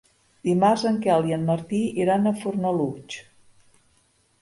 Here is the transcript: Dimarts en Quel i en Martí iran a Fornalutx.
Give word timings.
Dimarts 0.47 0.85
en 0.91 0.97
Quel 1.03 1.27
i 1.33 1.37
en 1.37 1.45
Martí 1.51 1.83
iran 2.07 2.25
a 2.25 2.35
Fornalutx. 2.43 3.23